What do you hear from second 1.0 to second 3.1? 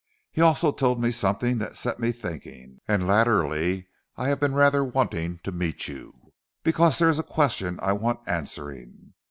something that set me thinking, and